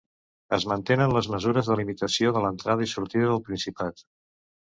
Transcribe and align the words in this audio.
Es 0.55 0.63
mantenen 0.69 1.11
les 1.17 1.27
mesures 1.33 1.69
de 1.71 1.75
limitació 1.81 2.33
de 2.37 2.43
l’entrada 2.45 2.87
i 2.87 2.89
sortida 2.95 3.27
del 3.35 3.45
Principat. 3.51 4.05